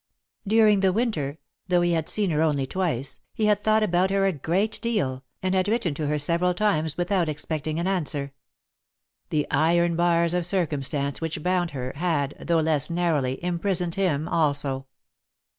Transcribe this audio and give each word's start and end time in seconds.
During 0.47 0.79
the 0.79 0.91
Winter, 0.91 1.37
though 1.67 1.81
he 1.81 1.91
had 1.91 2.09
seen 2.09 2.31
her 2.31 2.41
only 2.41 2.65
twice, 2.65 3.19
he 3.35 3.45
had 3.45 3.63
thought 3.63 3.83
about 3.83 4.09
her 4.09 4.25
a 4.25 4.31
great 4.33 4.81
deal, 4.81 5.23
and 5.43 5.53
had 5.53 5.67
written 5.67 5.93
to 5.93 6.07
her 6.07 6.17
several 6.17 6.55
times 6.55 6.97
without 6.97 7.29
expecting 7.29 7.79
an 7.79 7.85
answer. 7.85 8.33
The 9.29 9.45
iron 9.51 9.95
bars 9.95 10.33
of 10.33 10.43
circumstance 10.43 11.21
which 11.21 11.43
bound 11.43 11.69
her, 11.69 11.93
had, 11.95 12.33
though 12.39 12.61
less 12.61 12.89
narrowly, 12.89 13.37
imprisoned 13.45 13.93
him 13.93 14.27
also. 14.27 14.87